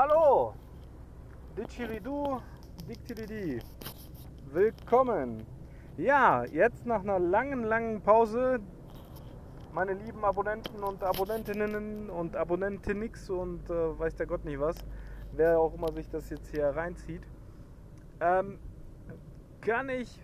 [0.00, 0.54] Hallo,
[1.56, 2.40] Didgeridoo,
[2.88, 3.60] Dictiridi.
[4.52, 5.44] Willkommen.
[5.96, 8.60] Ja, jetzt nach einer langen, langen Pause,
[9.74, 14.76] meine lieben Abonnenten und Abonnentinnen und Abonnentinix und äh, weiß der Gott nicht was,
[15.32, 17.26] wer auch immer sich das jetzt hier reinzieht,
[18.20, 18.60] ähm,
[19.60, 20.16] kann ich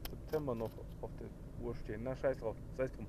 [0.08, 1.26] September noch auf der
[1.66, 2.02] Uhr stehen?
[2.04, 2.54] Na, scheiß drauf.
[2.76, 3.08] Sei es drum.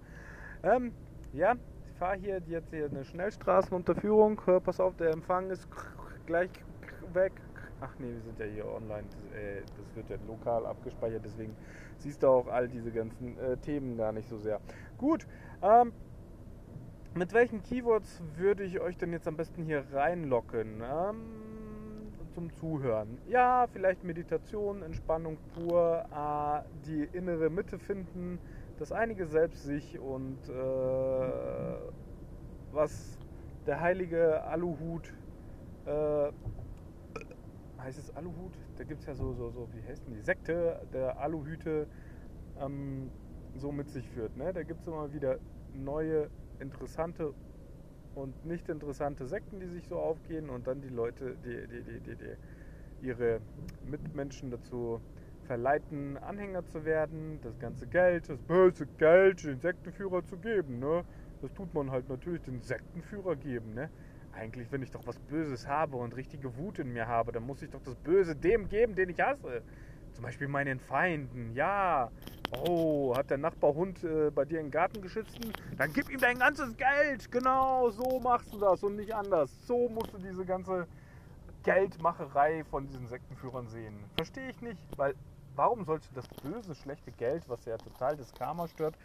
[0.64, 0.94] Ähm,
[1.34, 1.56] ja,
[1.88, 4.40] ich fahre hier jetzt hier eine Schnellstraßenunterführung.
[4.46, 5.68] Hör, pass auf, der Empfang ist
[6.26, 6.52] gleich
[7.14, 7.34] weg.
[7.80, 9.08] Ach nee, wir sind ja hier online.
[9.10, 11.56] Das, äh, das wird ja lokal abgespeichert, deswegen
[11.98, 14.62] siehst du auch all diese ganzen äh, Themen gar nicht so sehr.
[15.00, 15.26] Gut,
[15.64, 15.92] ähm,
[17.16, 20.84] mit welchen Keywords würde ich euch denn jetzt am besten hier reinlocken?
[20.84, 21.16] Ähm,
[22.34, 23.18] zum Zuhören.
[23.28, 28.40] Ja, vielleicht Meditation, Entspannung pur, äh, die innere Mitte finden,
[28.82, 30.54] das einige selbst sich und äh,
[32.72, 33.20] was
[33.68, 35.14] der heilige Aluhut,
[35.86, 36.32] äh,
[37.78, 38.58] heißt es Aluhut?
[38.78, 41.86] Da gibt es ja so, so, so, wie heißt denn die Sekte der Aluhüte
[42.60, 43.12] ähm,
[43.56, 44.36] so mit sich führt.
[44.36, 44.52] Ne?
[44.52, 45.38] Da gibt es immer wieder
[45.76, 47.36] neue, interessante
[48.16, 52.16] und nicht interessante Sekten, die sich so aufgehen und dann die Leute, die, die, die,
[52.16, 53.42] die ihre
[53.86, 55.02] Mitmenschen dazu
[55.52, 60.80] verleiten, Anhänger zu werden, das ganze Geld, das böse Geld den Sektenführer zu geben.
[60.80, 61.04] Ne?
[61.42, 63.74] Das tut man halt natürlich den Sektenführer geben.
[63.74, 63.90] Ne?
[64.32, 67.62] Eigentlich, wenn ich doch was Böses habe und richtige Wut in mir habe, dann muss
[67.62, 69.62] ich doch das Böse dem geben, den ich hasse.
[70.14, 71.52] Zum Beispiel meinen Feinden.
[71.54, 72.10] Ja.
[72.66, 75.52] Oh, hat der Nachbarhund äh, bei dir im Garten geschissen?
[75.78, 77.30] Dann gib ihm dein ganzes Geld.
[77.30, 79.52] Genau, so machst du das und nicht anders.
[79.68, 80.88] So musst du diese ganze
[81.64, 83.94] Geldmacherei von diesen Sektenführern sehen.
[84.16, 85.14] Verstehe ich nicht, weil
[85.56, 88.96] warum sollte das böse, schlechte Geld, was ja total das Karma stört,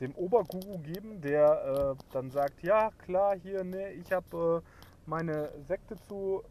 [0.00, 5.52] dem Oberguru geben, der äh, dann sagt, ja klar, hier, ne, ich habe äh, meine
[5.66, 6.42] Sekte zu...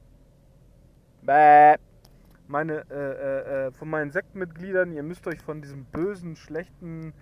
[1.22, 1.78] Bäh
[2.48, 7.14] meine, äh, äh, äh, von meinen Sektmitgliedern, ihr müsst euch von diesem bösen, schlechten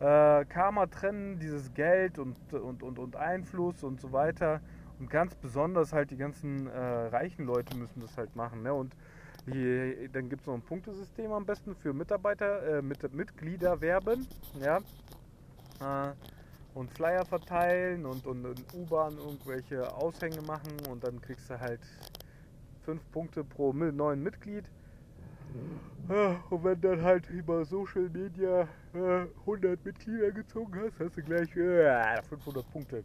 [0.00, 4.60] äh, Karma trennen, dieses Geld und, und, und, und Einfluss und so weiter.
[4.98, 8.62] Und ganz besonders halt die ganzen reichen Leute müssen das halt machen.
[8.62, 8.72] Ne?
[8.72, 8.94] Und
[9.46, 14.26] die, dann gibt es noch ein Punktesystem am besten für Mitarbeiter, äh, mit, Mitglieder werben.
[14.60, 14.80] Ja?
[16.74, 21.80] und Flyer verteilen und, und in U-Bahn irgendwelche Aushänge machen und dann kriegst du halt
[22.84, 24.64] 5 Punkte pro neuen Mitglied.
[26.50, 32.72] Und wenn dann halt über Social Media 100 Mitglieder gezogen hast, hast du gleich 500
[32.72, 33.04] Punkte.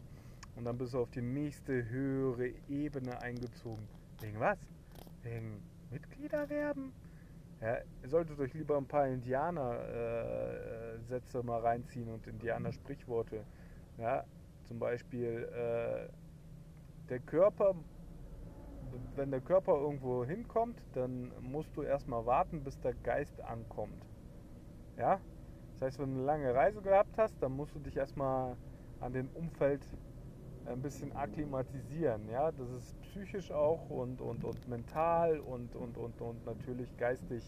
[0.55, 3.87] Und dann bist du auf die nächste höhere Ebene eingezogen.
[4.19, 4.57] Wegen was?
[5.23, 6.93] Wegen Mitglieder werben?
[7.61, 13.43] Ja, ihr solltet euch lieber ein paar Indianer-Sätze äh, mal reinziehen und Indianer-Sprichworte.
[13.97, 14.23] Ja,
[14.63, 16.07] zum Beispiel, äh,
[17.09, 17.75] der Körper
[19.15, 24.05] wenn der Körper irgendwo hinkommt, dann musst du erstmal warten, bis der Geist ankommt.
[24.97, 25.19] Ja?
[25.73, 28.57] Das heißt, wenn du eine lange Reise gehabt hast, dann musst du dich erstmal
[28.99, 29.85] an den Umfeld
[30.69, 32.29] ein bisschen akklimatisieren.
[32.29, 32.51] Ja?
[32.51, 37.43] Das ist psychisch auch und, und, und mental und, und, und, und natürlich geistig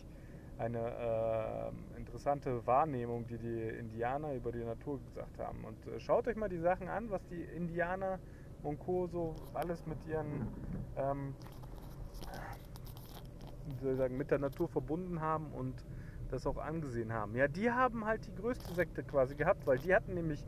[0.57, 5.63] eine äh, interessante Wahrnehmung, die die Indianer über die Natur gesagt haben.
[5.63, 8.19] Und äh, schaut euch mal die Sachen an, was die Indianer
[8.63, 9.07] und Co.
[9.07, 10.47] so alles mit ihren
[10.97, 11.33] ähm,
[13.95, 15.83] sagen, mit der Natur verbunden haben und
[16.29, 17.35] das auch angesehen haben.
[17.35, 20.45] Ja, die haben halt die größte Sekte quasi gehabt, weil die hatten nämlich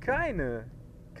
[0.00, 0.66] keine,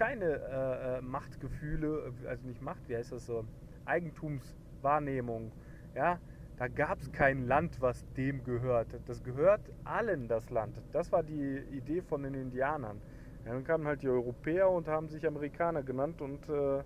[0.00, 3.44] keine äh, äh Machtgefühle, also nicht Macht, wie heißt das so,
[3.84, 5.54] Eigentumswahrnehmung.
[5.94, 6.20] Ja,
[6.56, 8.98] da gab es kein Land, was dem gehört.
[9.04, 10.82] Das gehört allen das Land.
[10.92, 13.02] Das war die Idee von den Indianern.
[13.44, 16.82] Ja, dann kamen halt die Europäer und haben sich Amerikaner genannt und, äh,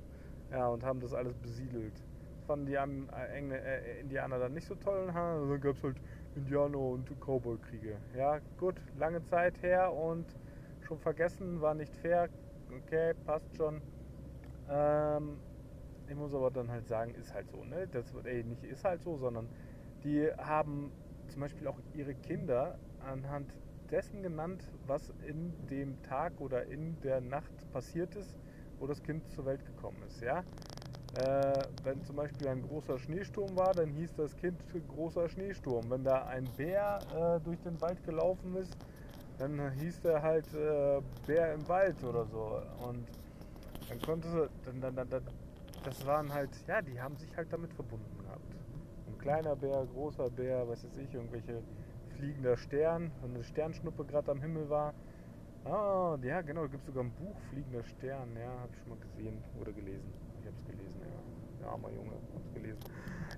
[0.50, 1.94] ja, und haben das alles besiedelt.
[2.46, 5.06] Fanden die äh, äh, Indianer dann nicht so toll.
[5.06, 5.14] Und
[5.50, 6.00] dann gab es halt
[6.34, 8.00] Indianer- und Cowboy-Kriege.
[8.16, 10.36] Ja, gut, lange Zeit her und
[10.80, 12.28] schon vergessen, war nicht fair.
[12.76, 13.82] Okay, passt schon.
[14.68, 15.40] Ähm,
[16.06, 17.88] ich muss aber dann halt sagen, ist halt so, ne?
[17.88, 19.50] Das ey, nicht ist halt so, sondern
[20.04, 20.94] die haben
[21.28, 23.58] zum Beispiel auch ihre Kinder anhand
[23.90, 28.38] dessen genannt, was in dem Tag oder in der Nacht passiert ist,
[28.78, 30.20] wo das Kind zur Welt gekommen ist.
[30.20, 30.44] Ja?
[31.12, 35.90] Äh, wenn zum Beispiel ein großer Schneesturm war, dann hieß das Kind großer Schneesturm.
[35.90, 38.78] Wenn da ein Bär äh, durch den Wald gelaufen ist,
[39.38, 42.60] dann hieß der halt äh, Bär im Wald oder so.
[42.86, 43.06] Und
[43.88, 45.22] dann konnte dann, dann, dann, dann,
[45.84, 48.54] das waren halt, ja, die haben sich halt damit verbunden gehabt.
[49.06, 51.62] Ein kleiner Bär, großer Bär, was weiß ich, irgendwelche
[52.16, 54.94] fliegender Stern, wenn eine Sternschnuppe gerade am Himmel war.
[55.64, 58.90] Ah, ja, genau, da gibt es sogar ein Buch, Fliegender Stern, ja, habe ich schon
[58.90, 60.12] mal gesehen oder gelesen.
[60.40, 61.64] Ich habe es gelesen, ja.
[61.64, 62.80] Ja, armer Junge, habe es gelesen.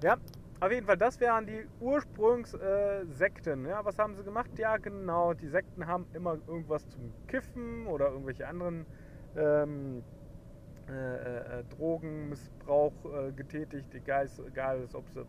[0.03, 0.17] Ja,
[0.61, 3.67] auf jeden Fall, das wären die Ursprungssekten.
[3.67, 4.51] Äh, ja, was haben sie gemacht?
[4.59, 8.87] Ja, genau, die Sekten haben immer irgendwas zum Kiffen oder irgendwelche anderen
[9.35, 10.03] ähm,
[10.89, 15.27] äh, äh, Drogenmissbrauch äh, getätigt, egal, egal ob es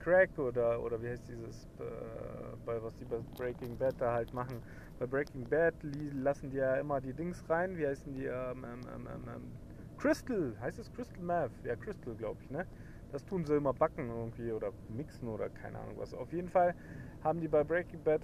[0.00, 4.34] Crack oder, oder wie heißt dieses, äh, bei, was die bei Breaking Bad da halt
[4.34, 4.62] machen.
[4.98, 8.80] Bei Breaking Bad lassen die ja immer die Dings rein, wie heißen die, ähm, ähm,
[8.94, 9.58] ähm, ähm, ähm
[9.96, 11.52] Crystal, heißt es Crystal Meth?
[11.62, 12.66] Ja, Crystal, glaube ich, ne?
[13.14, 16.12] Das tun sie immer backen irgendwie oder mixen oder keine Ahnung was.
[16.12, 16.74] Auf jeden Fall
[17.22, 18.22] haben die bei Breaking Bad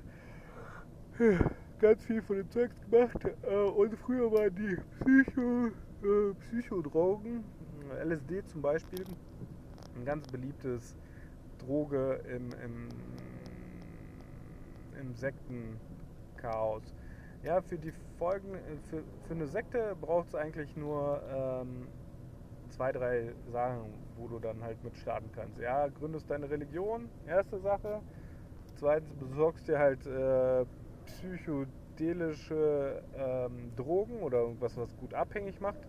[1.78, 3.24] ganz viel von dem Zeugs gemacht.
[3.42, 5.68] Äh, und früher waren die Psycho,
[6.02, 7.44] äh, Psychodrogen,
[8.04, 9.04] LSD zum Beispiel,
[9.94, 10.96] ein ganz beliebtes
[11.58, 12.88] Droge im, im,
[15.00, 16.82] im Sektenchaos.
[17.44, 18.58] Ja, für die Folgen,
[18.90, 21.86] für, für eine Sekte braucht es eigentlich nur ähm,
[22.70, 25.58] zwei, drei Sachen, wo du dann halt mit starten kannst.
[25.58, 28.02] Ja, gründest deine Religion, erste Sache.
[28.76, 30.64] Zweitens besorgst dir halt äh,
[31.06, 35.80] psychedelische ähm, Drogen oder irgendwas, was gut abhängig macht.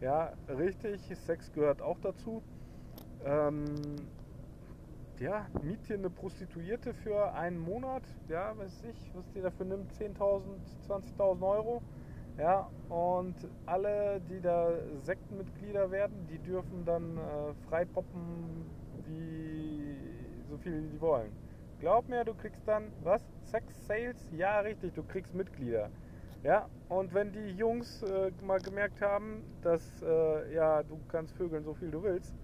[0.00, 2.42] Ja, richtig, Sex gehört auch dazu.
[3.24, 3.62] Ähm,
[5.20, 9.92] ja, miet dir eine Prostituierte für einen Monat, ja, weiß ich, was die dafür nimmt,
[9.92, 10.58] 10.000,
[10.88, 11.82] 20.000 Euro.
[12.38, 13.36] Ja, und
[13.66, 14.72] alle, die da
[15.02, 18.66] Sektenmitglieder werden, die dürfen dann äh, frei poppen,
[19.06, 19.96] wie
[20.48, 21.32] so viel die wollen.
[21.80, 23.22] Glaub mir, du kriegst dann, was?
[23.44, 24.16] Sex Sales?
[24.32, 25.90] Ja, richtig, du kriegst Mitglieder.
[26.42, 31.62] Ja, und wenn die Jungs äh, mal gemerkt haben, dass äh, ja, du kannst vögeln
[31.64, 32.34] so viel du willst,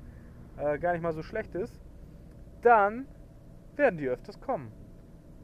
[0.58, 1.74] äh, gar nicht mal so schlecht ist,
[2.62, 3.06] dann
[3.76, 4.70] werden die öfters kommen.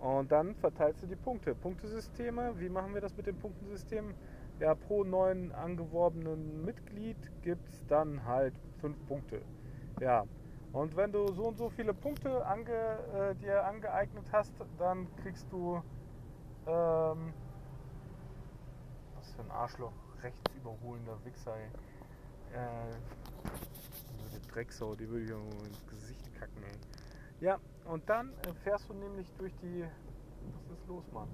[0.00, 1.54] Und dann verteilst du die Punkte.
[1.54, 4.14] Punktesysteme, wie machen wir das mit dem Punktensystem?
[4.62, 9.42] Ja, pro neuen angeworbenen Mitglied gibt es dann halt 5 Punkte.
[9.98, 10.24] Ja,
[10.72, 15.50] und wenn du so und so viele Punkte ange, äh, dir angeeignet hast, dann kriegst
[15.50, 15.82] du.
[16.68, 17.32] Ähm,
[19.16, 19.92] was für ein Arschloch,
[20.22, 21.66] rechts überholender Wichser, ey.
[22.56, 22.94] Äh,
[24.32, 27.44] die Drecksau, die würde ich irgendwo ins Gesicht kacken, ey.
[27.44, 29.82] Ja, und dann äh, fährst du nämlich durch die.
[30.68, 31.26] Was ist los, Mann?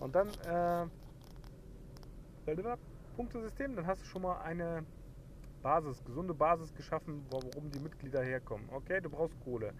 [0.00, 0.86] Und dann, äh,
[3.16, 4.84] Punktesystem, dann hast du schon mal eine
[5.62, 8.68] Basis, gesunde Basis geschaffen, warum die Mitglieder herkommen.
[8.70, 9.74] Okay, du brauchst Kohle.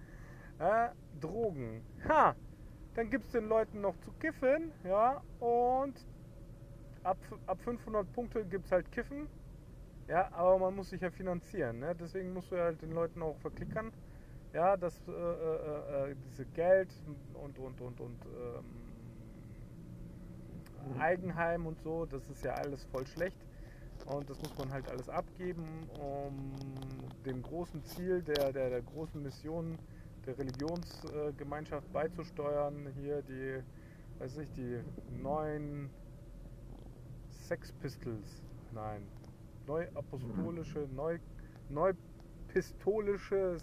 [0.59, 0.89] Äh,
[1.21, 1.83] Drogen.
[2.09, 2.35] Ha!
[2.95, 5.95] Dann gibt es den Leuten noch zu kiffen, ja, und
[7.03, 9.29] ab, ab 500 Punkte gibt es halt Kiffen.
[10.09, 11.95] Ja, aber man muss sich ja finanzieren, ne?
[11.95, 13.93] deswegen musst du ja halt den Leuten auch verklickern
[14.53, 16.89] ja, das, äh, äh, äh, diese Geld
[17.35, 18.80] und, und, und, und ähm.
[20.99, 23.39] Eigenheim und so, das ist ja alles voll schlecht.
[24.07, 26.53] Und das muss man halt alles abgeben, um
[27.25, 29.79] dem großen Ziel der, der, der großen Mission
[30.27, 32.89] der Religionsgemeinschaft beizusteuern.
[33.01, 33.63] Hier die,
[34.19, 34.81] weiß ich, die
[35.23, 35.91] neuen
[37.29, 39.07] Sex Pistols, nein,
[39.67, 41.19] neuapostolische, neu,
[41.69, 43.63] neupistolisches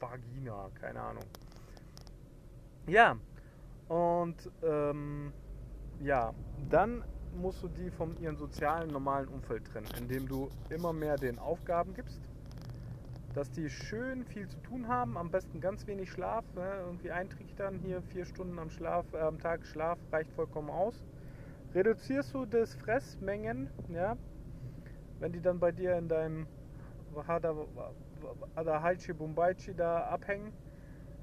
[0.00, 1.24] Vagina, keine Ahnung.
[2.86, 3.16] Ja,
[3.92, 5.34] und ähm,
[6.00, 6.32] ja,
[6.70, 11.38] dann musst du die von ihrem sozialen, normalen Umfeld trennen, indem du immer mehr den
[11.38, 12.22] Aufgaben gibst,
[13.34, 17.80] dass die schön viel zu tun haben, am besten ganz wenig Schlaf, ne, irgendwie eintrichtern,
[17.80, 21.04] hier vier Stunden am, Schlaf, äh, am Tag Schlaf reicht vollkommen aus.
[21.74, 24.16] Reduzierst du das Fressmengen, ja,
[25.20, 26.46] wenn die dann bei dir in deinem
[28.54, 30.54] Adahaichi Bumbaichi da abhängen.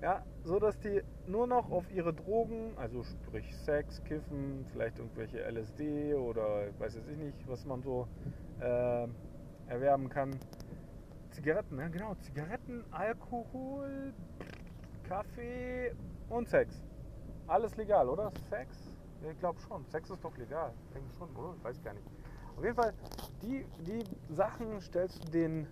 [0.01, 5.43] Ja, so dass die nur noch auf ihre Drogen, also sprich Sex, Kiffen, vielleicht irgendwelche
[5.43, 8.07] LSD oder weiß jetzt ich nicht, was man so
[8.61, 9.07] äh,
[9.67, 10.39] erwerben kann.
[11.31, 14.13] Zigaretten, ja genau, Zigaretten, Alkohol,
[15.03, 15.91] Kaffee
[16.29, 16.81] und Sex.
[17.47, 18.31] Alles legal, oder?
[18.49, 18.77] Sex?
[19.21, 19.85] Ja, ich glaube schon.
[19.87, 20.71] Sex ist doch legal.
[20.85, 21.55] Ich denke schon, oder?
[21.57, 22.07] Ich weiß gar nicht.
[22.55, 22.93] Auf jeden Fall,
[23.41, 25.67] die, die Sachen stellst du den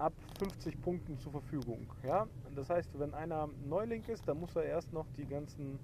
[0.00, 1.86] ab 50 Punkten zur Verfügung.
[2.02, 2.26] Ja?
[2.54, 5.78] das heißt, wenn einer Neuling ist, dann muss er erst noch die ganzen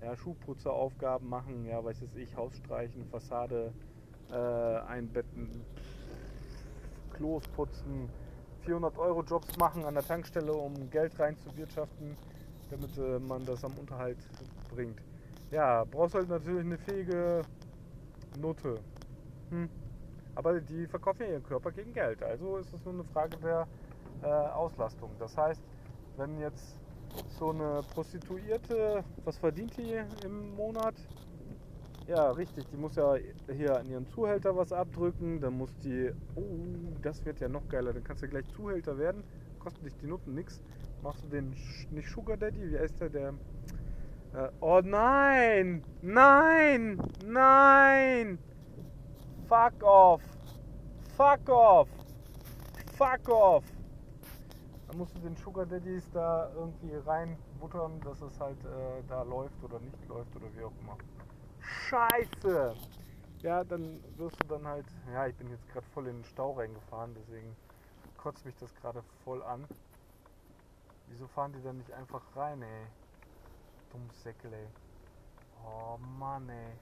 [0.00, 3.72] ja, Schuhputzeraufgaben machen, ja, weiß es ich, Haus streichen, Fassade
[4.30, 5.64] äh, einbetten,
[7.12, 8.08] Klos putzen,
[8.60, 12.16] 400 Euro Jobs machen an der Tankstelle, um Geld reinzuwirtschaften,
[12.70, 14.18] damit äh, man das am Unterhalt
[14.74, 15.00] bringt.
[15.50, 17.42] Ja, brauchst halt natürlich eine fähige
[18.38, 18.80] Note.
[19.50, 19.68] Hm.
[20.36, 22.22] Aber die verkaufen ja ihren Körper gegen Geld.
[22.22, 23.66] Also ist es nur eine Frage der
[24.22, 25.10] äh, Auslastung.
[25.18, 25.62] Das heißt,
[26.16, 26.78] wenn jetzt
[27.38, 30.94] so eine Prostituierte, was verdient die im Monat?
[32.06, 33.16] Ja, richtig, die muss ja
[33.52, 36.42] hier an ihren Zuhälter was abdrücken, dann muss die, oh,
[37.02, 39.24] das wird ja noch geiler, dann kannst du gleich Zuhälter werden,
[39.58, 40.60] kostet dich die Noten nix.
[41.02, 41.50] Machst du den,
[41.90, 43.28] nicht Sugar Daddy, wie heißt der, der,
[44.34, 48.38] äh, oh nein, nein, nein,
[49.48, 50.22] fuck off,
[51.16, 51.88] fuck off,
[52.96, 53.64] fuck off.
[54.88, 59.62] Dann musst du den Sugar Daddies da irgendwie reinbuttern, dass es halt äh, da läuft
[59.62, 60.96] oder nicht läuft oder wie auch immer.
[61.60, 62.74] Scheiße!
[63.42, 64.86] Ja, dann wirst du dann halt.
[65.12, 67.56] Ja, ich bin jetzt gerade voll in den Stau reingefahren, deswegen
[68.16, 69.64] kotzt mich das gerade voll an.
[71.08, 72.86] Wieso fahren die dann nicht einfach rein, ey?
[73.92, 74.66] Dumm Säckel, ey.
[75.64, 76.72] Oh Mann, ey.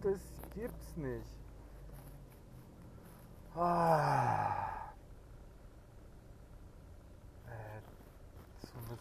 [0.00, 0.20] Das
[0.54, 1.26] gibt's nicht.
[3.54, 4.92] Ah.
[7.46, 7.80] Äh,
[8.66, 8.98] so eine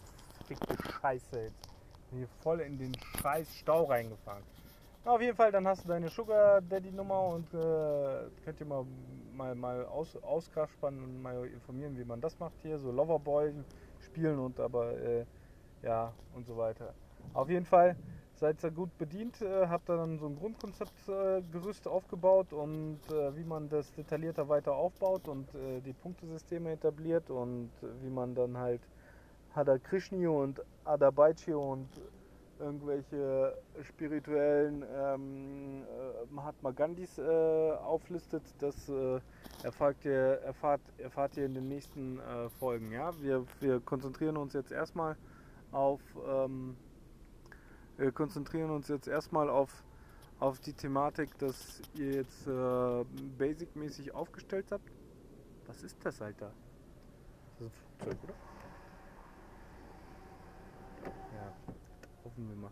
[0.48, 1.69] fickte Scheiße jetzt.
[2.10, 4.43] Bin hier voll in den scheiß Stau reingefahren.
[5.05, 8.65] Na, auf jeden Fall, dann hast du deine Sugar Daddy Nummer und äh, könnt ihr
[8.65, 8.86] mal
[9.33, 12.77] mal, mal aus, auskaspern und mal informieren, wie man das macht hier.
[12.77, 13.53] So Loverboy
[14.00, 15.25] spielen und aber äh,
[15.81, 16.93] ja und so weiter.
[17.33, 17.95] Auf jeden Fall
[18.41, 23.36] seid ihr gut bedient, äh, habt ihr dann so ein Grundkonzeptgerüst äh, aufgebaut und äh,
[23.38, 25.48] wie man das detaillierter weiter aufbaut und
[25.86, 27.69] die Punktesysteme etabliert und
[28.01, 28.81] wie man dann halt
[29.55, 31.88] Hada Krishni und Adabaichi und
[32.60, 39.19] irgendwelche spirituellen ähm, äh, Mahatma Gandhis äh, auflistet, das äh,
[39.63, 42.91] erfahrt, ihr, erfahrt, erfahrt ihr in den nächsten äh, Folgen.
[42.91, 43.12] Ja?
[43.21, 45.15] Wir, wir konzentrieren uns jetzt erstmal
[45.71, 46.75] auf ähm,
[48.01, 49.84] wir konzentrieren uns jetzt erstmal auf,
[50.39, 53.05] auf die Thematik, dass ihr jetzt äh,
[53.38, 54.91] basic-mäßig aufgestellt habt.
[55.67, 56.51] Was ist das, Alter?
[57.60, 58.34] Das ist ein Flugzeug, oder?
[61.36, 61.53] Ja,
[62.25, 62.72] hoffen wir mal.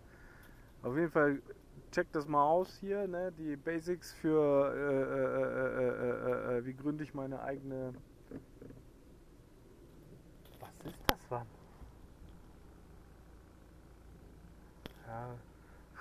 [0.81, 1.41] Auf jeden Fall
[1.91, 3.31] checkt das mal aus hier, ne?
[3.31, 7.93] die Basics für äh, äh, äh, wie gründe ich meine eigene.
[10.59, 11.58] Was ist das, Mann?
[15.09, 15.27] Ja,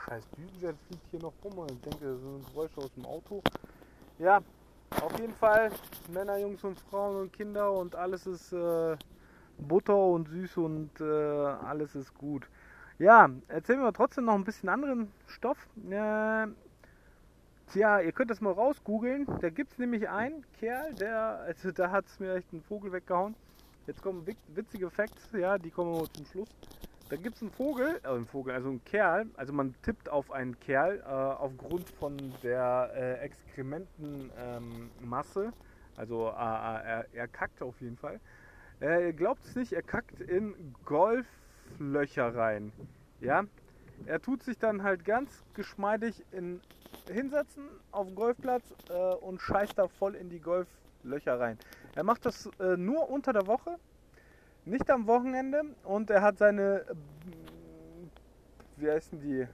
[0.04, 3.42] scheiß Düsenjet fliegt hier noch rum und ich denke, das sind Geräusche aus dem Auto.
[4.18, 4.42] Ja,
[5.00, 5.70] auf jeden Fall
[6.12, 8.54] Männer, Jungs und Frauen und Kinder und alles ist
[9.56, 12.46] Butter und süß und alles ist gut.
[12.98, 15.56] Ja, erzählen wir trotzdem noch ein bisschen anderen Stoff.
[15.88, 16.48] Äh,
[17.72, 19.26] tja, ihr könnt das mal rausgoogeln.
[19.40, 22.92] Da gibt es nämlich einen Kerl, der, also da hat es mir echt einen Vogel
[22.92, 23.34] weggehauen.
[23.86, 26.48] Jetzt kommen witzige Facts, ja, die kommen zum Schluss.
[27.08, 30.30] Da gibt es einen Vogel, äh, einen Vogel, also einen Kerl, also man tippt auf
[30.30, 35.44] einen Kerl äh, aufgrund von der äh, Exkrementenmasse.
[35.44, 35.52] Ähm,
[35.96, 38.20] also äh, er, er, kackt auf jeden Fall.
[38.80, 41.26] Äh, ihr glaubt es nicht, er kackt in Golf
[41.78, 42.72] Löcher rein.
[43.20, 43.44] Ja,
[44.06, 46.60] er tut sich dann halt ganz geschmeidig in
[47.10, 51.58] hinsetzen auf dem Golfplatz äh, und scheißt da voll in die Golflöcher rein.
[51.94, 53.78] Er macht das äh, nur unter der Woche,
[54.68, 56.84] nicht am Wochenende und er hat seine,
[58.76, 59.46] wie heißen die?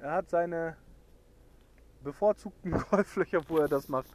[0.00, 0.76] Er hat seine
[2.02, 4.10] bevorzugten Golflöcher, wo er das macht.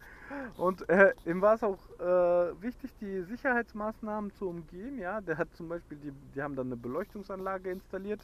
[0.57, 4.97] Und äh, ihm war es auch äh, wichtig, die Sicherheitsmaßnahmen zu umgehen.
[4.97, 8.21] Ja, der hat zum Beispiel, die, die haben dann eine Beleuchtungsanlage installiert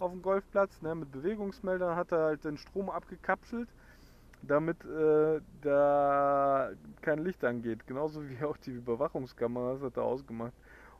[0.00, 0.82] auf dem Golfplatz.
[0.82, 3.68] Ne, mit Bewegungsmeldern hat er halt den Strom abgekapselt,
[4.42, 6.70] damit äh, da
[7.02, 7.86] kein Licht angeht.
[7.86, 10.54] Genauso wie auch die Überwachungskameras hat er ausgemacht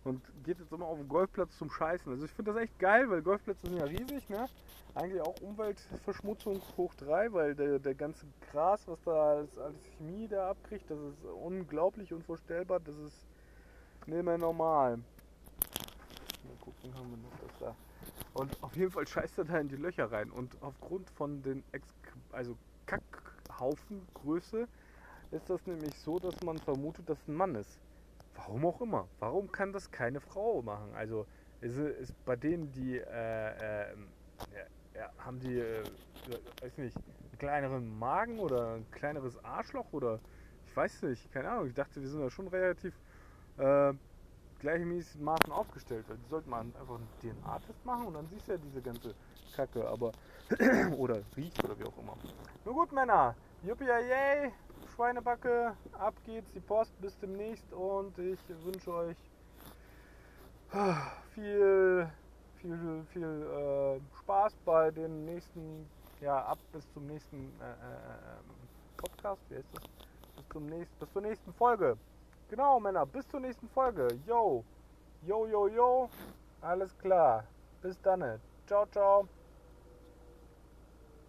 [0.05, 2.13] und geht jetzt immer auf den Golfplatz zum Scheißen.
[2.13, 4.47] Also ich finde das echt geil, weil Golfplätze sind ja riesig, ne?
[4.95, 10.29] Eigentlich auch Umweltverschmutzung hoch 3, weil der, der ganze Gras, was da als, als Chemie
[10.29, 12.81] da abkriegt, das ist unglaublich unvorstellbar.
[12.81, 13.27] Das ist
[14.07, 14.99] nicht mehr normal.
[14.99, 17.77] Mal gucken, haben wir noch das da.
[18.35, 20.31] Und auf jeden Fall scheißt er da in die Löcher rein.
[20.31, 21.89] Und aufgrund von den Ex
[22.31, 22.57] also
[22.87, 24.69] Kackhaufengröße
[25.31, 27.79] ist das nämlich so, dass man vermutet, dass ein Mann ist.
[28.35, 29.09] Warum auch immer.
[29.19, 30.95] Warum kann das keine Frau machen?
[30.95, 31.27] Also
[31.61, 33.97] ist, ist bei denen, die äh, äh,
[34.95, 35.85] ja, haben die, äh,
[36.61, 40.21] weiß nicht, einen kleineren Magen oder ein kleineres Arschloch oder
[40.67, 41.67] ich weiß nicht, keine Ahnung.
[41.69, 42.95] Ich dachte, wir sind da schon relativ
[43.57, 43.93] äh,
[44.59, 46.07] gleichmäßigen aufgestellt.
[46.09, 49.15] Die sollten mal einfach einen DNA-Test machen und dann siehst du ja diese ganze
[49.53, 50.13] Kacke, aber
[50.97, 52.17] oder riecht oder wie auch immer.
[52.65, 54.53] Nur gut, Männer, Juppie, yay,
[54.95, 59.17] Schweinebacke, ab geht's, die Post, bis demnächst und ich wünsche euch
[61.35, 62.09] viel,
[62.57, 65.89] viel, viel äh, Spaß bei den nächsten,
[66.21, 67.75] ja, ab bis zum nächsten äh, äh,
[68.39, 68.55] ähm,
[68.97, 69.83] Podcast, wie heißt das?
[70.37, 71.97] Bis, zum nächsten, bis zur nächsten Folge.
[72.49, 74.09] Genau, Männer, bis zur nächsten Folge.
[74.27, 74.65] Yo,
[75.27, 76.09] yo, yo, yo,
[76.61, 77.45] alles klar.
[77.83, 78.41] Bis dann.
[78.67, 79.29] Ciao, ciao.